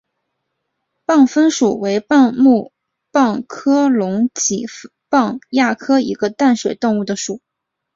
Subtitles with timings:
[1.05, 2.73] 蛏蚌属为蚌目
[3.13, 4.65] 蚌科隆嵴
[5.11, 7.39] 蚌亚科一个淡水动物的属。